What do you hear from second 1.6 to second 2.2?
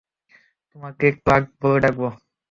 বলে ডাকবো?